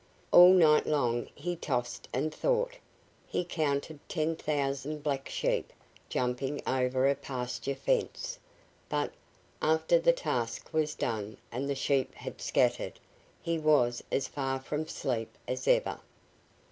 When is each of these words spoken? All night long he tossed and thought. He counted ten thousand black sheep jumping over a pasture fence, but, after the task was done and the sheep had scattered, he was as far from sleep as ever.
All 0.31 0.51
night 0.53 0.87
long 0.87 1.29
he 1.35 1.55
tossed 1.55 2.07
and 2.11 2.33
thought. 2.33 2.75
He 3.27 3.43
counted 3.45 3.99
ten 4.09 4.35
thousand 4.35 5.03
black 5.03 5.29
sheep 5.29 5.71
jumping 6.09 6.59
over 6.65 7.07
a 7.07 7.13
pasture 7.13 7.75
fence, 7.75 8.39
but, 8.89 9.13
after 9.61 9.99
the 9.99 10.11
task 10.11 10.73
was 10.73 10.95
done 10.95 11.37
and 11.51 11.69
the 11.69 11.75
sheep 11.75 12.15
had 12.15 12.41
scattered, 12.41 12.99
he 13.43 13.59
was 13.59 14.03
as 14.11 14.27
far 14.27 14.59
from 14.59 14.87
sleep 14.87 15.37
as 15.47 15.67
ever. 15.67 15.99